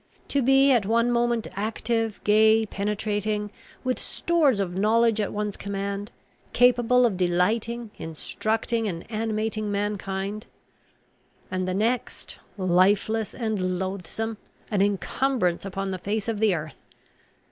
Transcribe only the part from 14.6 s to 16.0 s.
an incumbrance upon the